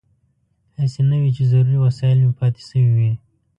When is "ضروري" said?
1.51-1.77